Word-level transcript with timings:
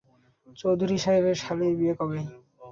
চৌধুরী 0.57 0.97
সাহেবের 0.97 1.35
শালীর 1.35 1.73
বিয়ে 1.79 1.93
কবে? 1.99 2.19